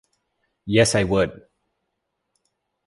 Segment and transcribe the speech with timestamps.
[0.65, 1.43] Yes, I would.